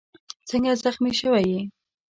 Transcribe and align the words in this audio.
څنګه 0.49 0.71
زخمي 0.83 1.11
شوی 1.19 1.43
یې؟ 1.51 1.61